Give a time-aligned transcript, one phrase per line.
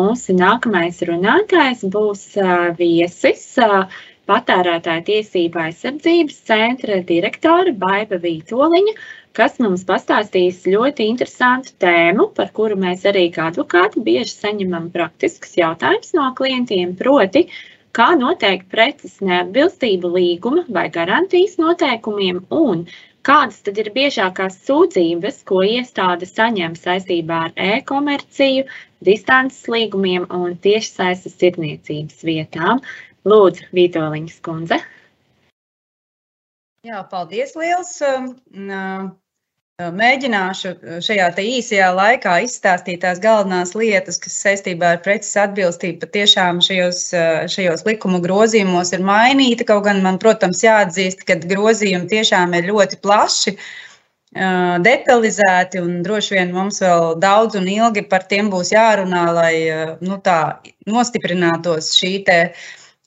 [0.00, 2.22] mūsu nākamais runātājs būs
[2.78, 3.46] viesis
[4.30, 8.94] patērētāja tiesība aizsardzības centra direktore Baiva Vītoliņa,
[9.36, 15.58] kas mums pastāstīs ļoti interesantu tēmu, par kuru mēs arī kā advokāti bieži saņemam praktiskus
[15.58, 17.46] jautājumus no klientiem, proti,
[17.96, 22.86] kā noteikt preces neatbilstību līguma vai garantijas noteikumiem un
[23.28, 28.62] Kādas tad ir biežākās sūdzības, ko iestāde saņem saistībā ar e-komerciju,
[29.06, 32.82] distances līgumiem un tiešsaistes tirniecības vietām?
[33.28, 34.80] Lūdzu, Vitoļņas kundze.
[36.88, 37.98] Jā, paldies liels.
[38.00, 39.10] Um, uh,
[39.80, 40.72] Mēģināšu
[41.04, 47.00] šajā īsajā laikā izstāstīt tās galvenās lietas, kas saistībā ar preces atbilstību patiešām šajos,
[47.54, 49.64] šajos likuma grozījumos ir mainīta.
[49.70, 53.56] Kaut gan man, protams, jāatzīst, ka grozījumi tiešām ir ļoti plaši,
[54.30, 59.54] detalizēti, un droši vien mums vēl daudz un ilgi par tiem būs jārunā, lai
[60.00, 62.24] nu, tā nostiprinātos šī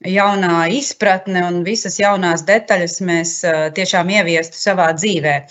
[0.03, 3.39] jaunā izpratne un visas jaunās detaļas mēs
[3.73, 5.47] tiešām ieviestu savā dzīvēm.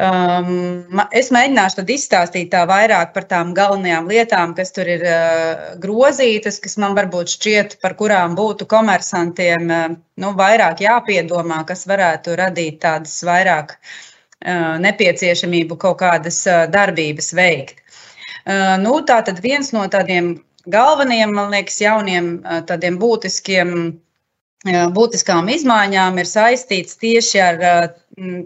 [0.00, 6.56] Um, es mēģināšu izstāstīt tā vairāk par tām galvenajām lietām, kas tur ir uh, grozītas,
[6.62, 9.90] kas man varbūt šķiet, par kurām būtu komersantiem uh,
[10.22, 14.09] nu, vairāk jāpiedomā, kas varētu radīt tādas vairāk uh,
[14.40, 17.82] nepieciešamību kaut kādas darbības veikt.
[18.80, 20.38] Nu, tā tad viens no tādiem
[20.70, 23.74] galvenajiem, man liekas, jauniem tādiem būtiskiem
[24.96, 27.60] būtiskām izmaiņām ir saistīts tieši ar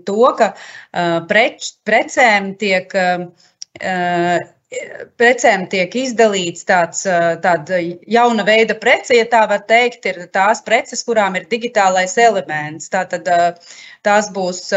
[0.07, 0.55] to, ka
[1.29, 2.93] preč, precēm tiek.
[5.15, 7.79] Precēm tiek izdalīts tāds tāda
[8.11, 12.91] jauna veida prece, ja tā var teikt, ir tās preces, kurām ir digitālais elements.
[12.91, 13.29] Tātad
[14.03, 14.73] tās būs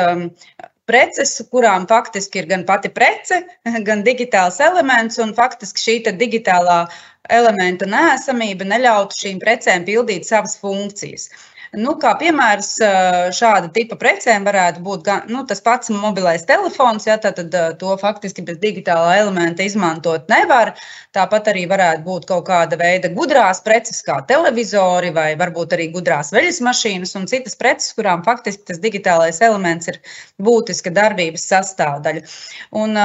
[0.89, 3.41] preces, kurām faktiski ir gan pati prece,
[3.89, 6.79] gan digitāls elements, un faktiski šī digitālā
[7.33, 11.29] elementa nēsamība neļautu šīm precēm pildīt savas funkcijas.
[11.75, 12.69] Nu, kā piemērs
[13.35, 17.95] šāda tipa precēm varētu būt gan, nu, tas pats mobilais telefons, ja, tad, tad to
[17.99, 20.73] faktiski bez digitālā elementa izmantot nevar.
[21.17, 26.31] Tāpat arī varētu būt kaut kāda veida gudrās preces, kā televizori vai varbūt arī gudrās
[26.35, 29.99] veļas mašīnas un citas preces, kurām faktiski tas digitālais elements ir
[30.39, 32.23] būtiska darbības sastāvdaļa.
[32.79, 32.95] Un,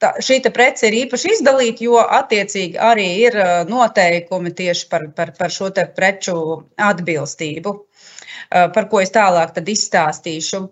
[0.00, 3.36] tā, šī prece ir īpaši izdalīta, jo attiecīgi arī ir
[3.68, 6.36] noteikumi tieši par, par, par šo preču
[6.90, 7.74] atbilstību.
[8.50, 10.64] Eh, par ko es tālāk izstāstīšu.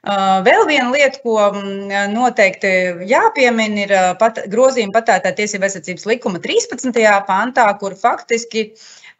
[0.00, 2.70] Eh, vēl viena lieta, ko mm, noteikti
[3.10, 6.96] jāpiemina, ir eh, pat, grozījuma patērētāja tiesību aizsardzības likuma 13.
[7.28, 8.70] pantā, kur faktiski,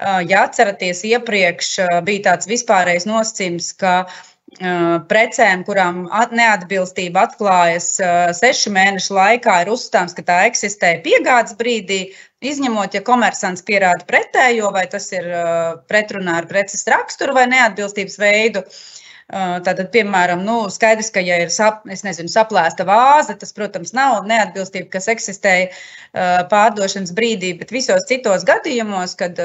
[0.01, 1.75] ja atceraties, iepriekš
[2.07, 4.07] bija tāds vispārējais nosacījums, ka
[5.11, 6.03] precēm, kurām
[6.35, 7.93] neatbilstība atklājas
[8.37, 14.71] sešu mēnešu laikā, ir uzstāms, ka tā eksistē piegādes brīdī, Izņemot, ja komersants pierāda pretējo,
[14.73, 15.27] vai tas ir
[15.93, 18.63] pretrunā ar preces raksturu vai neatbilstības veidu.
[19.31, 24.89] Tātad, piemēram, nu, skaidrs, ka, ja ir sap, nezinu, saplēsta vāze, tas, protams, nav neatbilstība,
[24.97, 25.69] kas eksistēja
[26.51, 29.39] pārdošanas brīdī, bet visos citos gadījumos, kad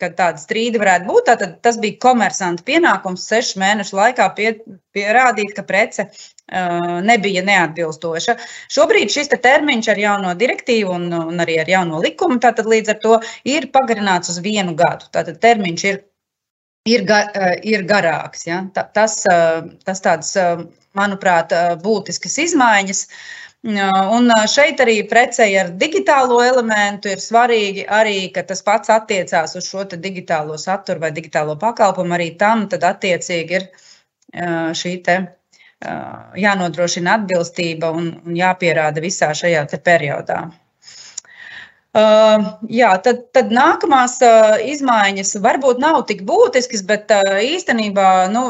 [0.00, 1.30] kad tāda strīda varētu būt.
[1.30, 4.52] Tad tas bija komersanta pienākums sešu mēnešu laikā pie,
[4.96, 8.36] pierādīt, ka prece uh, nebija neatbilstoša.
[8.72, 13.02] Šobrīd šis te termiņš ar jauno direktīvu un, un arī ar jauno likumu līdz ar
[13.02, 15.10] to ir pagarināts uz vienu gadu.
[15.14, 16.00] Tātad termiņš ir,
[16.88, 17.24] ir, ga,
[17.62, 18.46] ir garāks.
[18.48, 18.64] Ja?
[18.74, 19.22] Tas,
[19.86, 20.34] tas tāds,
[20.98, 23.06] manuprāt, būtiskas izmaiņas.
[23.06, 29.54] Uh, Un šeit arī precei ar digitālo elementu ir svarīgi arī, ka tas pats attiecās
[29.54, 32.16] uz šo digitālo saturu vai digitālo pakalpojumu.
[32.16, 33.68] Arī tam tad attiecīgi ir
[34.74, 35.20] šī te
[36.38, 40.42] jānodrošina atbilstība un, jāpierāda visā šajā periodā.
[41.92, 48.46] Uh, jā, tad, tad nākamās uh, izmaiņas varbūt nav tik būtiskas, bet uh, īstenībā nu,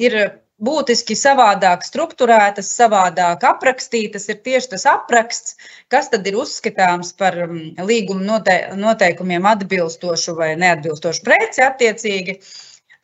[0.00, 0.16] ir
[0.62, 5.56] būtiski savādāk strukturētas, savādāk aprakstītas, ir tieši tas apraksts,
[5.90, 8.40] kas tad ir uzskatāms par mm, līguma
[8.78, 12.38] noteikumiem atbilstošu vai neatbilstošu preci attiecīgi.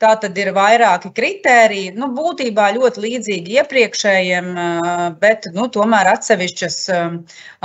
[0.00, 4.46] Tā tad ir vairāki kriteriji, nu, būtībā ļoti līdzīgi iepriekšējiem,
[5.20, 6.78] bet nu, tomēr atsevišķas,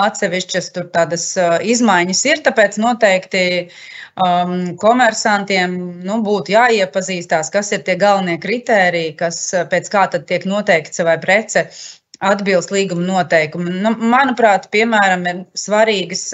[0.04, 1.30] atsevišķas tādas
[1.76, 2.42] izmaiņas ir.
[2.44, 9.40] Tāpēc noteikti um, komersantiem nu, būtu jāiepazīstās, kas ir tie galvenie kriteriji, kas
[9.72, 11.70] pēc kā tad tiek noteikts vai prece
[12.20, 13.80] atbilst līguma noteikumi.
[13.80, 16.30] Nu, manuprāt, piemēram, ir svarīgas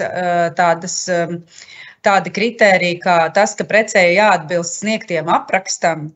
[0.58, 0.98] tādas,
[2.02, 6.10] tādi kriteriji, kā tas, ka precēji jāatbilst sniegtiem aprakstam,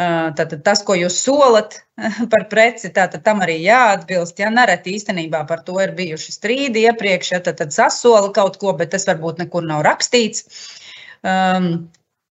[0.00, 1.74] Tātad tas, ko jūs solat
[2.32, 4.38] par preci, tātad tam arī jāatbilst.
[4.38, 8.72] Ja nereti īstenībā par to ir bijuši strīdi iepriekš, ja tad, tad sasola kaut ko,
[8.78, 10.46] bet tas varbūt nekur nav rakstīts.
[11.26, 11.90] Um,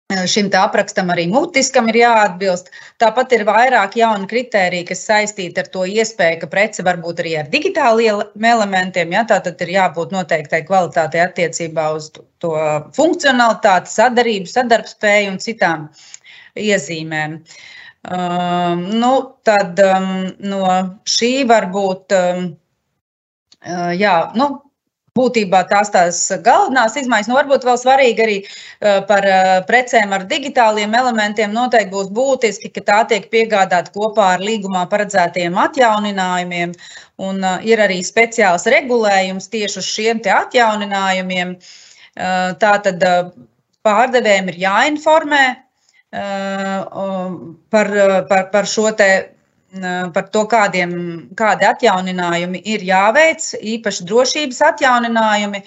[0.08, 2.70] Šim aprakstam arī mutiskam ir jāatbilst.
[3.04, 7.34] Tāpat ir vairāk jaunu kritēriju, kas saistīti ar to iespēju, ka prece var būt arī
[7.42, 9.12] ar digitāliem elementiem.
[9.12, 9.26] Ja?
[9.28, 12.54] Tātad ir jābūt noteiktai kvalitātei attiecībā uz to
[12.96, 15.84] funkcionalitāti, sadarbību, sadarbspēju un citām
[16.56, 17.42] iezīmēm.
[18.08, 19.12] Um, nu,
[19.44, 20.64] tad um, no
[21.18, 22.48] šī varbūt, um,
[23.60, 24.54] uh, jā, nu,
[25.18, 27.30] būtībā tās tās galvenās izmaiņas.
[27.32, 28.38] Nu, varbūt vēl svarīgi arī
[29.10, 29.28] par
[29.70, 31.54] precēm ar digitāliem elementiem.
[31.56, 36.76] Noteikti būs būtiski, ka tā tiek piegādāta kopā ar līgumā paredzētajiem atjauninājumiem.
[37.28, 41.56] Un ir arī speciāls regulējums tieši uz šiem atjauninājumiem.
[42.62, 43.04] Tā tad
[43.86, 45.46] pārdevējiem ir jāinformē
[47.72, 47.92] par,
[48.30, 49.37] par, par šo te
[50.14, 50.92] par to, kādiem,
[51.38, 53.44] kādi atjauninājumi ir jāveic,
[53.76, 55.64] īpaši drošības atjauninājumi.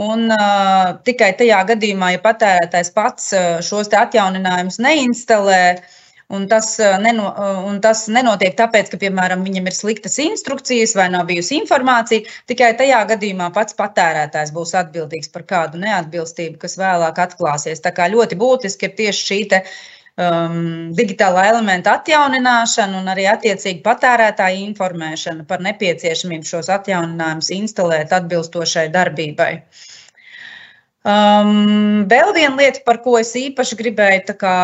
[0.00, 3.32] Un uh, tikai tajā gadījumā, ja patērētājs pats
[3.66, 5.82] šos atjauninājumus neinstalē,
[6.30, 7.34] un tas, neno,
[7.66, 12.70] un tas nenotiek tāpēc, ka, piemēram, viņam ir sliktas instrukcijas vai nav bijusi informācija, tikai
[12.78, 17.82] tajā gadījumā pats patērētājs būs atbildīgs par kādu neatbilstību, kas vēlāk atklāsies.
[17.82, 19.40] Tā kā ļoti būtiski ir tieši šī
[20.20, 28.88] um, digitālā elementa atjaunināšana un arī attiecīgi patērētāja informēšana par nepieciešamību šos atjauninājumus instalēt atbilstošai
[28.94, 29.52] darbībai.
[31.00, 34.56] Um, vēl viena lieta, par ko es īpaši gribēju kā,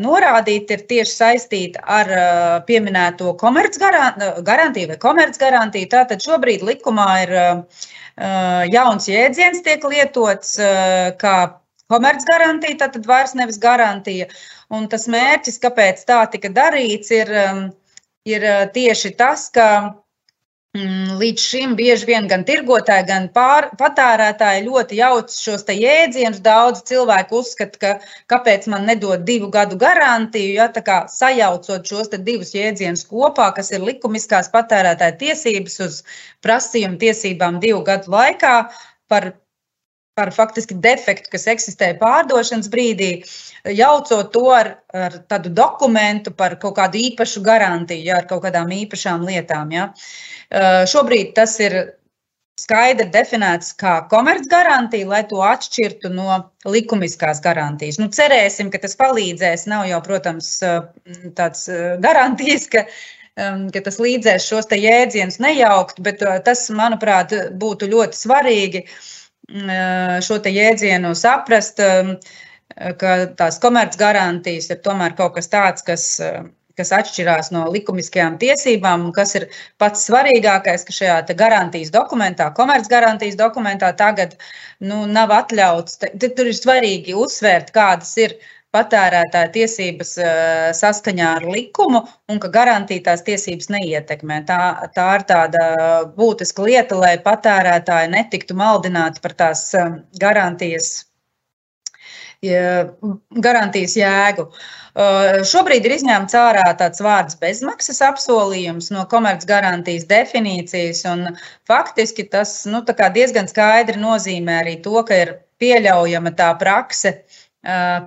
[0.00, 5.90] norādīt, ir tieši saistīta ar uh, pieminēto komercgarantiju vai komercgarantiju.
[5.92, 7.84] Tātad šobrīd likumā ir uh,
[8.72, 11.36] jauns jēdziens, tiek lietots uh, kā
[11.92, 14.30] komercgarantija, tad vairs nevis garantija.
[14.74, 17.62] Un tas mērķis, kāpēc tā tika darīts, ir, um,
[18.26, 19.68] ir uh, tieši tas, ka
[20.74, 26.42] mm, līdz šim bieži vien gan tirgotāji, gan pār, patērētāji ļoti jauc šos jēdzienus.
[26.42, 27.94] Daudz cilvēku uzskata, ka
[28.34, 33.70] kāpēc man nedod divu gadu garantiju, ja tā kā sajaucot šos divus jēdzienus kopā, kas
[33.70, 36.02] ir likumiskās patērētāja tiesības uz
[36.42, 38.58] prasījumu tiesībām divu gadu laikā
[39.06, 39.36] par
[40.16, 43.10] par faktiski defektu, kas eksistē pārdošanas brīdī,
[43.76, 48.72] jaucot to ar, ar tādu dokumentu par kaut kādu īpašu garantiju, ja, ar kaut kādām
[48.72, 49.74] īpašām lietām.
[49.76, 49.90] Ja.
[50.88, 51.76] Šobrīd tas ir
[52.56, 57.98] skaidri definēts kā komercgarantija, lai to atšķirtu no likumiskās garantijas.
[58.00, 59.66] Nu, cerēsim, ka tas palīdzēs.
[59.68, 60.54] Nav jau, protams,
[61.36, 61.68] tāds
[62.00, 62.86] garantijas, ka
[63.36, 68.80] ka tas līdzēs šos jēdzienus nejaukt, bet tas, manuprāt, būtu ļoti svarīgi.
[68.86, 69.15] Uh,
[69.48, 71.80] šo jēdzienu saprast,
[73.00, 76.04] ka tās komercgarantijas ir tomēr kaut kas tāds, kas,
[76.76, 79.46] kas atšķirās no likumiskajām tiesībām, un kas ir
[79.78, 84.36] pats svarīgākais, ka šajā garantijas dokumentā, komercgarantijas dokumentā tagad
[84.80, 86.02] nu, nav atļauts.
[86.20, 88.36] Tur ir svarīgi uzsvērt, kādas ir
[88.76, 90.12] patērētāja tiesības
[90.76, 94.42] saskaņā ar likumu un ka garantītās tiesības neietekmē.
[94.48, 94.60] Tā,
[94.96, 95.66] tā ir tāda
[96.16, 99.68] būtiska lieta, lai patērētāji netiktu maldināti par tās
[100.20, 100.90] garantijas,
[103.46, 104.50] garantijas jēgu.
[105.50, 111.26] Šobrīd ir izņemts ārā tāds vārds bezmaksas apsolījums no komercgarantijas definīcijas, un
[111.68, 112.80] faktiski tas nu,
[113.18, 117.45] diezgan skaidri nozīmē arī to, ka ir pieļaujama tā prakse, uh,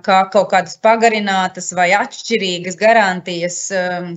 [0.06, 3.58] kā kaut kādas pagarinātas vai atšķirīgas garantijas,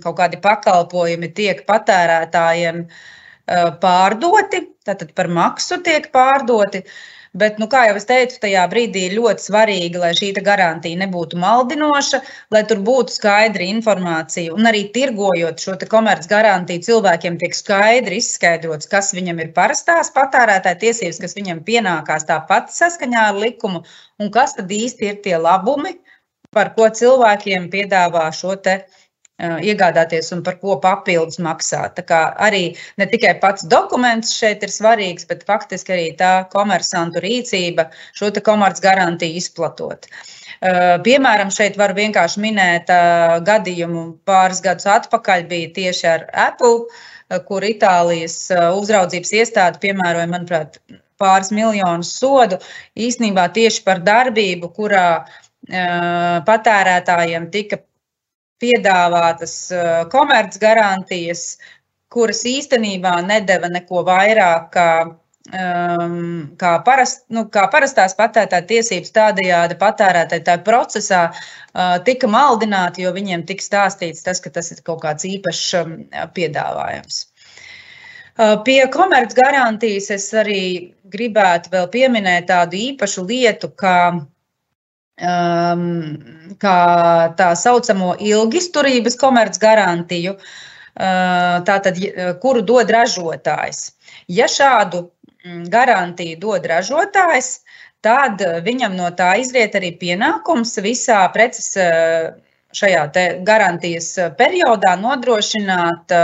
[0.04, 2.86] kaut kādi pakalpojumi tiek patērētājiem
[3.84, 6.86] pārdoti, tātad par maksu tiek pārdoti.
[7.34, 11.40] Bet, nu, kā jau es teicu, tajā brīdī ir ļoti svarīgi, lai šī garantija nebūtu
[11.42, 12.20] maldinoša,
[12.54, 14.54] lai tur būtu skaidra informācija.
[14.54, 21.24] Un arī tirgojot šo komercgarantiju, cilvēkiem tiek skaidri izskaidrots, kas viņam ir parastās patērētāja tiesības,
[21.26, 23.82] kas viņam pienākās tāpat saskaņā ar likumu,
[24.22, 25.98] un kas tad īsti ir tie labumi,
[26.54, 28.84] par ko cilvēkiem piedāvā šo te
[29.42, 31.96] iegādāties un par ko papildus maksāt.
[31.98, 37.24] Tā kā arī ne tikai pats dokuments šeit ir svarīgs, bet faktiski arī tā komersantu
[37.24, 40.08] rīcība šo te komerc garantiju izplatot.
[41.04, 42.92] Piemēram, šeit var vienkārši minēt
[43.44, 46.86] gadījumu pāris gadus atpakaļ bija tieši ar Apple,
[47.48, 50.78] kur Itālijas uzraudzības iestāde piemēroja, manuprāt,
[51.20, 52.60] pāris miljonus sodu
[52.96, 55.08] īsnībā tieši par darbību, kurā
[56.48, 57.82] patērētājiem tika
[58.64, 59.58] piedāvātas
[60.14, 61.58] komercgarantijas,
[62.14, 64.90] kuras īstenībā nedeva neko vairāk kā
[65.52, 73.14] um, kā, parast, nu, kā parastās patērētāja tiesības, tādējādi patērētāja procesā uh, tika maldināti, jo
[73.16, 75.96] viņiem tika stāstīts tas, ka tas ir kaut kāds īpašs um,
[76.36, 77.26] piedāvājums.
[78.34, 84.26] Uh, pie komerc garantijas es arī gribētu vēl pieminēt tādu īpašu lietu, kā,
[85.22, 85.88] um,
[86.62, 86.78] kā
[87.38, 92.00] tā saucamo ilgisturības komerc garantiju, uh, tātad,
[92.42, 93.92] kuru dod ražotājs.
[94.32, 95.08] Ja šādu
[95.44, 97.48] Mm, garantiju dod ražotājs,
[98.04, 102.30] tad viņam no tā izriet arī pienākums visā preces eh,
[102.74, 103.02] šajā
[103.50, 104.08] garantijas
[104.40, 106.16] periodā nodrošināt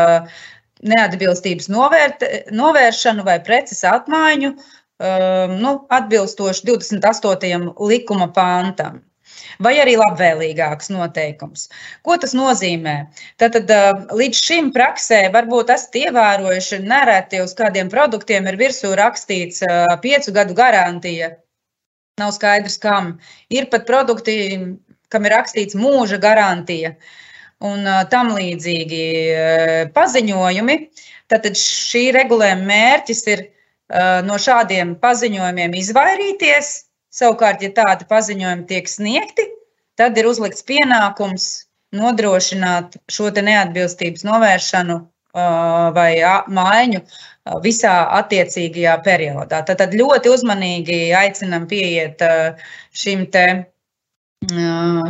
[0.80, 2.24] neatbilstības novērt,
[2.56, 4.54] novēršanu vai preces atmaiņu
[5.00, 7.70] nu, atbilstoši 28.
[7.88, 9.00] likuma pāntam
[9.64, 11.68] vai arī labvēlīgāks noteikums.
[12.06, 12.96] Ko tas nozīmē?
[13.42, 13.72] Tātad
[14.16, 19.64] līdz šim praksē varbūt esat ievērojuši, nereti uz kādiem produktiem ir virsū rakstīts
[20.04, 21.34] piecu gadu garantija.
[22.20, 23.14] Nav skaidrs, kam.
[23.54, 24.36] Ir pat produkti,
[25.12, 26.96] kam ir rakstīts mūža garantija
[27.64, 29.06] un tam līdzīgi
[29.96, 30.78] paziņojumi.
[31.30, 33.48] Tātad šī regulējuma mērķis ir
[34.26, 36.76] no šādiem paziņojumiem izvairīties,
[37.10, 39.48] Savukārt, ja tādi paziņojumi tiek sniegti,
[39.98, 41.48] tad ir uzlikts pienākums
[41.98, 45.00] nodrošināt šo neatbilstības novēršanu
[45.96, 46.12] vai
[46.54, 47.02] maiņu
[47.66, 49.64] visā attiecīgajā periodā.
[49.66, 52.22] Tad ļoti uzmanīgi aicinam pieiet
[52.94, 53.46] šim te,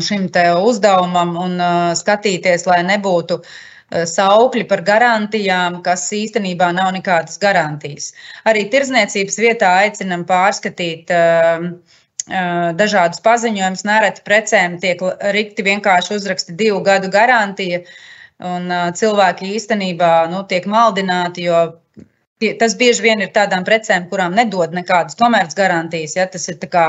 [0.08, 1.60] šim te uzdevumam un
[2.00, 3.42] skatīties, lai nebūtu
[3.90, 8.12] saukļi par garantijām, kas īstenībā nav nekādas garantijas.
[8.50, 11.72] Arī tirzniecības vietā aicinam pārskatīt uh,
[12.78, 13.86] dažādus paziņojumus.
[13.86, 15.02] Nereti precēm tiek
[15.34, 17.82] rikti vienkārši uzraksti divu gadu garantija,
[18.40, 21.80] un cilvēki īstenībā nu, tiek maldināti, jo
[22.60, 26.16] tas bieži vien ir tādām precēm, kurām nedod nekādas komerces garantijas.
[26.16, 26.28] Ja?
[26.28, 26.88] Tas ir kā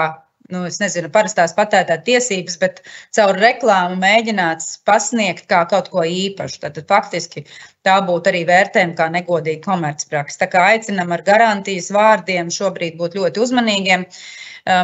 [0.54, 2.82] nu, nezinu, parastās patērētāja tiesības, bet
[3.16, 6.62] caur reklāmu mēģināts pasniegt kā kaut ko īpašu.
[6.66, 7.44] Tad faktiski
[7.86, 10.42] tā būtu arī vērtējuma kā negodīga komercpraksa.
[10.42, 14.06] Tā kā aicinam ar garantijas vārdiem šobrīd būt ļoti uzmanīgiem.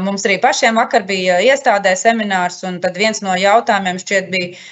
[0.02, 4.62] Mums arī pašiem vakar bija iestādē seminārs, un viens no jautājumiem šķiet bija,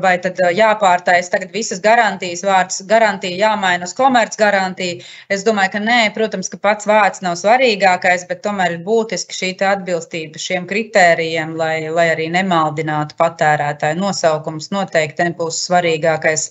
[0.00, 5.04] vai tad jāpārtais tagad visas garantijas vārds, garantija jāmaina uz komerc garantiju.
[5.28, 9.52] Es domāju, ka nē, protams, ka pats vārds nav svarīgākais, bet tomēr ir būtiski šī
[9.68, 14.00] atbilstība šiem kritērijiem, lai, lai arī nemaldinātu patērētāju.
[14.00, 16.48] Nosaukums noteikti nebūs svarīgākais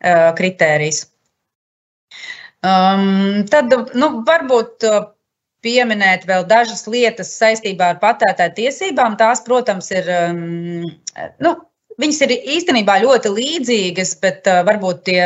[0.00, 1.04] kritērijs.
[2.66, 4.84] Um, tad, nu, varbūt
[5.66, 9.16] pieminēt vēl dažas lietas saistībā ar patērētāju tiesībām.
[9.20, 10.10] Tās, protams, ir.
[10.10, 10.84] Um,
[11.42, 11.54] nu,
[12.00, 15.20] viņas ir īstenībā ļoti līdzīgas, bet uh, varbūt tie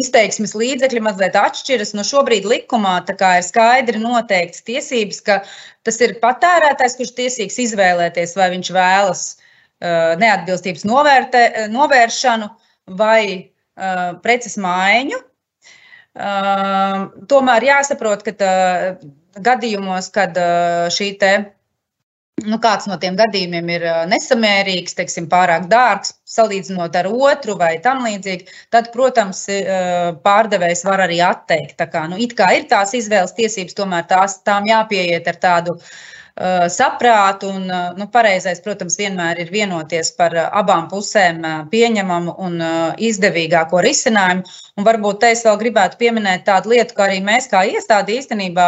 [0.00, 1.94] izteiksmes līdzekļi mazliet atšķiras.
[1.96, 5.40] No šobrīd likumā ir skaidri noteikts tiesības, ka
[5.86, 12.50] tas ir patērētājs, kurš tiesīgs izvēlēties, vai viņš vēlas uh, neatbilstības novērtē, novēršanu
[12.98, 13.52] vai
[14.22, 15.18] preces maiņu.
[16.16, 18.54] Uh, tomēr jāsaprot, ka tā,
[19.44, 20.38] gadījumos, kad
[20.96, 21.32] šī te,
[22.46, 28.00] nu, kāds no tiem gadījumiem ir nesamērīgs, teiksim, pārāk dārgs, salīdzinot ar otru vai tam
[28.06, 29.44] līdzīgi, tad, protams,
[30.24, 31.76] pārdevējs var arī atteikt.
[31.76, 35.76] Tā kā, nu, it kā ir tās izvēles tiesības, tomēr tās, tām jāpieiet ar tādu
[35.76, 35.90] uh,
[36.68, 37.48] saprātu.
[37.48, 42.60] Un, eh, nu, pareizais, protams, vienmēr ir vienoties par eh, abām pusēm pieņemamu un
[42.98, 44.44] izdevīgāko risinājumu.
[44.76, 48.66] Un varbūt te es vēl gribētu pieminēt tādu lietu, ka arī mēs kā iestāde īstenībā,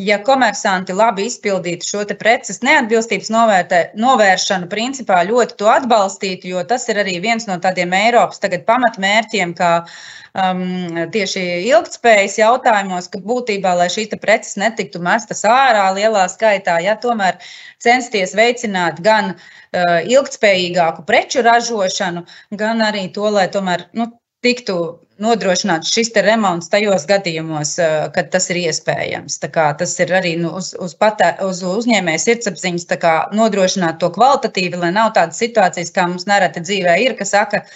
[0.00, 6.88] ja komersanti labi izpildītu šo preces neatbilstības novērtē, novēršanu, principā ļoti to atbalstītu, jo tas
[6.88, 10.64] ir arī viens no tādiem Eiropas pamatmērķiem, kā um,
[11.12, 17.36] tieši ilgspējas jautājumos, ka būtībā, lai šīs preces netiktu mestas ārā lielā skaitā, ja tomēr
[17.84, 22.24] censties veicināt gan uh, ilgspējīgāku preču ražošanu,
[22.56, 28.48] gan arī to, lai tomēr nu, tiktu nodrošināts šis remonts tajos gadījumos, uh, kad tas
[28.52, 29.40] ir iespējams.
[29.40, 32.88] Tas ir arī nu, uz, uz, patē, uz uzņēmēja sirdsapziņas
[33.36, 37.66] nodrošināt to kvalitatīvi, lai nav tādas situācijas, kā mums nereti dzīvē ir, kas saka,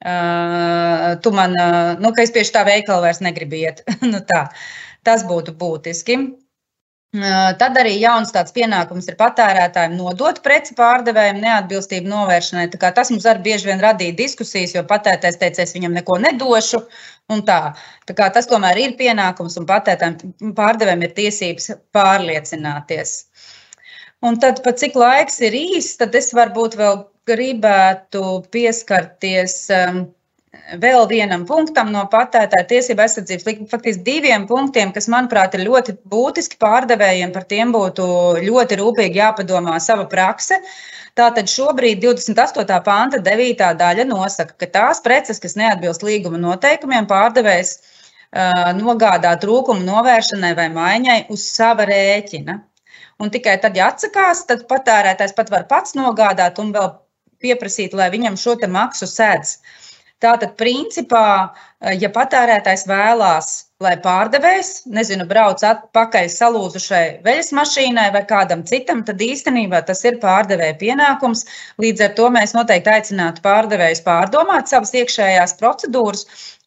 [0.00, 3.82] Uh, tu man, uh, nu, ka es pie tā veikala vairs negribu iet.
[4.12, 4.46] nu, tā.
[5.04, 6.16] Tas būtu būtiski.
[7.10, 12.68] Tad arī jauns tāds pienākums ir patērētājiem nodot preci pārdevējiem neatbilstību novēršanai.
[12.78, 16.84] Tas mums arī bieži vien radīja diskusijas, jo patērētājs teica, es viņam neko nedošu.
[17.48, 17.58] Tā.
[18.06, 23.16] Tā tas tomēr ir pienākums un patērētājiem pārdevējiem ir tiesības pārliecināties.
[24.22, 28.22] Un tad, pat cik laiks ir īsts, tad es varbūt vēl gribētu
[28.54, 30.04] pieskarties um,
[30.82, 35.94] vēl vienam punktam no patērētāja tiesība aizsardzības likuma, faktiski diviem punktiem, kas, manuprāt, ir ļoti
[36.10, 37.32] būtiski pārdevējiem.
[37.34, 38.06] Par tiem būtu
[38.42, 40.60] ļoti rūpīgi jāpadomā sava prakse.
[41.18, 42.80] Tātad šobrīd 28.
[42.86, 43.70] panta 9.
[43.78, 50.68] daļa nosaka, ka tās preces, kas neatbilst līguma noteikumiem, pārdevējs uh, nogādā trūkumu novēršanai vai
[50.74, 52.60] maiņai uz sava rēķina.
[53.20, 56.94] Un tikai tad, ja atsakās, tad patērētājs pat var pats nogādāt un vēl
[57.42, 59.58] pieprasīt, lai viņam šo maksu sēdz.
[60.20, 61.24] Tātad, principā,
[61.96, 63.46] ja patērētājs vēlās,
[63.80, 70.18] lai pārdevējs, nezinu, brauc atpakaļ salūzušai veļas mašīnai vai kādam citam, tad īstenībā tas ir
[70.20, 71.46] pārdevēja pienākums.
[71.80, 76.26] Līdz ar to mēs noteikti aicinātu pārdevējus pārdomāt savas iekšējās procedūras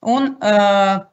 [0.10, 0.34] un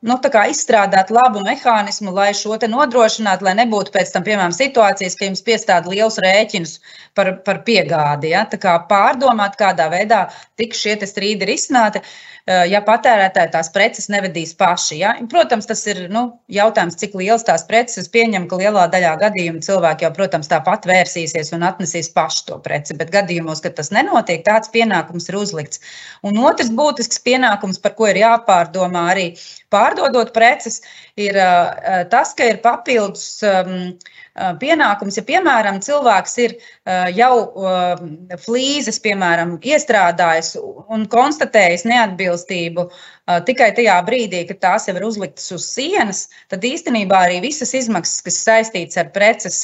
[0.02, 0.16] nu,
[0.50, 5.90] izstrādāt labu mehānismu, lai šo nodrošinātu, lai nebūtu pēc tam, piemēram, situācijas, ka jums piestāda
[5.92, 6.78] liels rēķins
[7.14, 8.34] par, par piegādi.
[8.34, 8.44] Ja?
[8.50, 10.26] Tā kā pārdomāt, kādā veidā
[10.60, 12.02] tiks šie strīdi risināti,
[12.46, 15.00] ja patērētāji tās preces nevedīs paši.
[15.02, 15.14] Ja?
[15.30, 18.04] Protams, tas ir nu, jautājums, cik liels tās preces.
[18.04, 22.58] Es pieņemu, ka lielā daļā gadījumu cilvēki jau, protams, tāpat vērsīsies un atnesīs paši to
[22.64, 25.82] preci, bet gadījumos, kad tas nenotiek, tāds pienākums ir uzlikts.
[26.26, 29.26] Un otrs būtisks pienākums, par ko ir jāpārdomā, jāpadomā arī.
[29.70, 30.80] Pārdodot preces,
[31.16, 31.34] ir
[32.10, 33.42] tas, ka ir papildus
[34.60, 36.56] pienākums, ja, piemēram, cilvēks ir
[37.14, 37.34] jau
[38.44, 40.56] flīzes, piemēram, iestrādājis
[40.88, 42.88] un konstatējis neatbilstību
[43.46, 48.22] tikai tajā brīdī, kad tās jau ir uzliktas uz sienas, tad īstenībā arī visas izmaksas,
[48.22, 49.62] kas saistītas ar preces,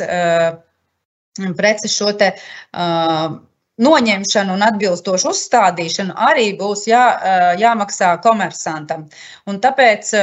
[1.57, 2.35] preces šo te
[3.83, 7.03] noņemšanu un atbilstošu uzstādīšanu arī būs jā,
[7.61, 9.05] jāmaksā komersantam.
[9.51, 10.15] Un tāpēc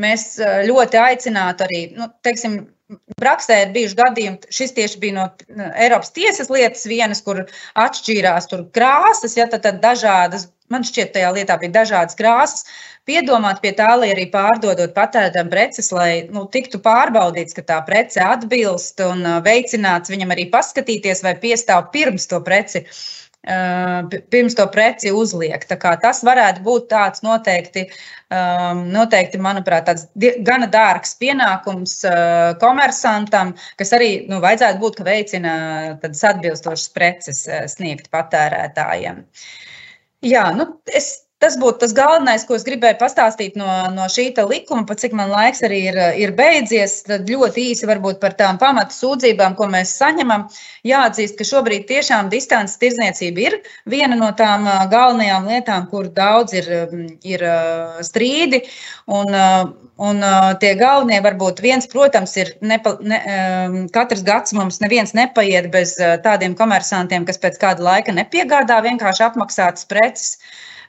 [0.00, 0.28] mēs
[0.68, 2.62] ļoti aicinātu arī, nu, teiksim,
[3.16, 5.22] Praksē ir bijuši gadījumi, šis tieši bija no
[5.72, 7.40] Eiropas tiesas lietas vienas, kur
[7.80, 12.64] atšķīrās krāsas, ja tad, tad dažādas, man šķiet, tajā lietā bija dažādas krāsas,
[13.08, 18.22] piedomāt pie tā, lai arī pārdodot patērētājiem preces, lai nu, tiktu pārbaudīts, ka tā prece
[18.24, 22.86] atbilst un uh, veicināts viņam arī paskatīties, vai piestāv pirms to preci.
[23.44, 25.66] Uh, pirms to preci uzliek.
[25.68, 27.82] Tas varētu būt tāds noteikti,
[28.32, 30.06] um, noteikti manuprāt, tāds
[30.46, 35.52] gana dārgs pienākums uh, komersantam, kas arī nu, vajadzētu būt, ka veicina
[36.00, 37.44] tādas atbilstošas preces
[37.76, 39.20] sniegt patērētājiem.
[40.24, 40.64] Jā, nu,
[40.96, 45.12] es Tas būtu tas galvenais, ko es gribēju pastāstīt no, no šī likuma, pat cik
[45.12, 47.02] man laiks arī ir, ir beidzies.
[47.04, 50.46] Tad ļoti īsi varbūt par tām pamatu sūdzībām, ko mēs saņemam.
[50.88, 56.72] Jāatzīst, ka šobrīd tiešām distances tirdzniecība ir viena no tām galvenajām lietām, kur daudz ir,
[57.28, 57.44] ir
[58.08, 58.64] strīdi.
[59.12, 59.36] Un,
[60.00, 60.26] un
[60.64, 63.24] tie galvenie varbūt viens, protams, ir nepa, ne,
[63.92, 69.92] katrs gads mums neviens nepaiet bez tādiem komersantiem, kas pēc kāda laika nepiegādā vienkārši apmaksātas
[69.92, 70.38] preces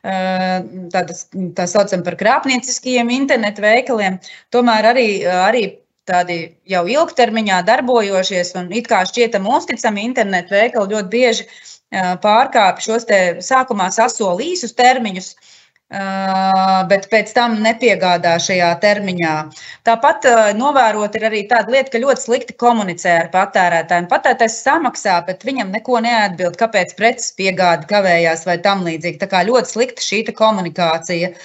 [0.05, 1.25] tādas,
[1.57, 4.19] tā saucam par krāpnieciskiem internetu veikaliem,
[4.53, 5.63] tomēr arī, arī
[6.05, 6.37] tādi
[6.69, 11.47] jau ilgtermiņā darbojošies un it kā šķietam uzticami internetu veikali ļoti bieži
[12.21, 15.33] pārkāpj šos te sākumā sasolīsus termiņus,
[15.89, 19.33] bet pēc tam nepiegādā šajā termiņā.
[19.85, 20.25] Tāpat
[20.57, 24.07] novērot ir arī tāda lieta, ka ļoti slikti komunicē ar patērētājiem.
[24.09, 29.21] Patērētājs samaksā, bet viņam neko neatbild, kāpēc preces piegāda kavējās vai tam līdzīgi.
[29.21, 31.35] Tā kā ļoti slikta šī komunikācija.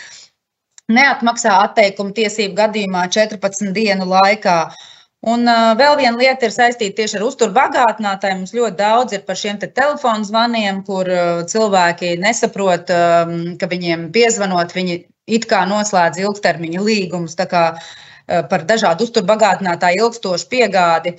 [0.90, 4.56] Neatmaksā atteikumu tiesību gadījumā 14 dienu laikā.
[4.70, 8.38] Uh, Un uh, vēl viena lieta ir saistīta tieši ar uzturu bagātinātāju.
[8.38, 13.68] Mums ļoti daudz ir par šiem te telefonu zvaniem, kur uh, cilvēki nesaprot, um, ka
[13.68, 14.96] viņiem piezvanot, viņi
[15.28, 21.18] it kā noslēdz ilgtermiņa līgumus kā, uh, par dažādu uzturu bagātinātāju ilgstošu piegādi.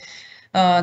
[0.51, 0.81] Uh,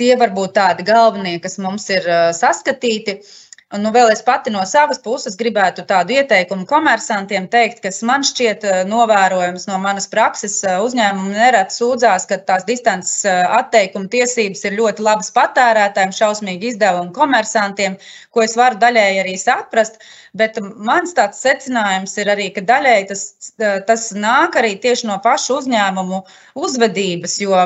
[0.00, 3.20] tie var būt tādi galvenie, kas mums ir uh, saskatīti.
[3.20, 8.02] Uh, Un, nu, vēl es pati no savas puses gribētu tādu ieteikumu komersantiem teikt, kas
[8.04, 10.58] man šķiet eh, novērojams no manas prakses.
[10.68, 16.74] Eh, uzņēmumi nereti sūdzās, ka tās distances eh, atteikuma tiesības ir ļoti labas patērētājiem, šausmīgi
[16.74, 17.96] izdevumi komersantiem,
[18.36, 19.96] ko es varu daļēji arī saprast.
[20.36, 23.26] Bet mans tāds secinājums ir arī, ka daļēji tas,
[23.86, 26.18] tas nāk arī tieši no pašu uzņēmumu
[26.58, 27.36] uzvedības.
[27.38, 27.60] Jo,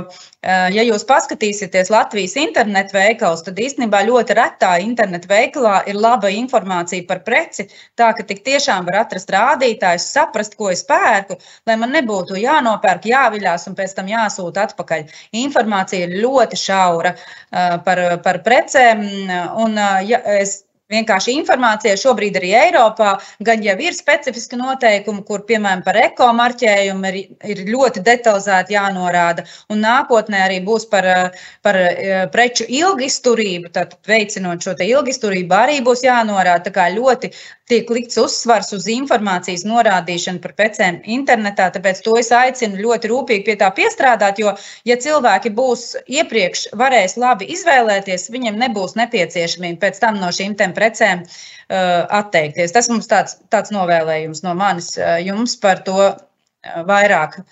[0.44, 7.06] ja jūs paskatīsieties Latvijas internetu veikalus, tad īstenībā ļoti retā internetu veikalā ir laba informācija
[7.08, 11.94] par preci, tā ka tik tiešām var atrast rādītājus, saprast, ko es pērku, lai man
[11.96, 15.08] nebūtu jānopērk, jāviļās un pēc tam jāsūta atpakaļ.
[15.42, 17.14] Informācija ir ļoti šaura
[17.84, 19.04] par, par precēm,
[19.64, 21.96] un ja, es vienkārši informācija.
[22.00, 27.18] Šobrīd arī Eiropā gan jau ir specifiski noteikumi, kur, piemēram, par ekomarķējumu ir,
[27.52, 29.44] ir ļoti detalizēti jānorāda.
[29.72, 31.08] Un nākotnē arī būs par,
[31.66, 31.80] par
[32.34, 36.68] preču ilgisturību, tad veicinot šo ilgisturību, arī būs jānorāda.
[36.68, 37.32] Tā kā ļoti
[37.68, 43.44] tiek likts uzsvars uz informācijas norādīšanu par precēm internetā, tāpēc to es aicinu ļoti rūpīgi
[43.46, 44.54] pie tā piestrādāt, jo,
[44.88, 51.24] ja cilvēki būs iepriekš varēs labi izvēlēties, viņiem nebūs nepieciešamība pēc tam no šīm precēm
[51.24, 52.74] uh, atteikties.
[52.76, 56.18] Tas mums tāds, tāds novēlējums no manis uh, jums par to uh,
[56.88, 57.42] vairāk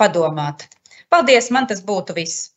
[0.00, 0.64] padomāt.
[1.12, 2.49] Paldies, man tas būtu viss.